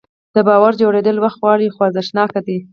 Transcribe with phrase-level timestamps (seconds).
[0.35, 2.57] د باور جوړول وخت غواړي خو ارزښتناک دی.